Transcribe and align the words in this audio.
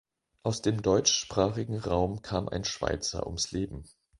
Aus 0.41 0.63
dem 0.63 0.81
deutschsprachigen 0.81 1.77
Raum 1.77 2.23
kam 2.23 2.49
ein 2.49 2.63
Schweizer 2.63 3.27
ums 3.27 3.51
Leben. 3.51 3.83